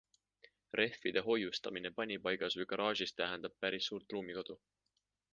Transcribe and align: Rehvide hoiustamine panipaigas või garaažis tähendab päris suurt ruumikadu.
Rehvide 0.79 1.21
hoiustamine 1.25 1.91
panipaigas 1.99 2.57
või 2.59 2.65
garaažis 2.71 3.13
tähendab 3.21 3.57
päris 3.65 3.91
suurt 3.91 4.17
ruumikadu. 4.17 4.57